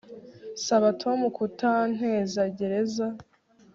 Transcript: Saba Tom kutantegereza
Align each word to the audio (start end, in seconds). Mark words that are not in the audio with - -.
Saba 0.65 0.89
Tom 1.01 1.19
kutantegereza 1.35 3.05